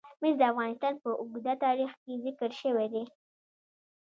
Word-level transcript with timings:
مس 0.21 0.33
د 0.39 0.41
افغانستان 0.51 0.93
په 1.03 1.09
اوږده 1.21 1.53
تاریخ 1.65 1.91
کې 2.03 2.13
ذکر 2.25 2.51
شوی 2.61 2.87
دی. 2.93 3.03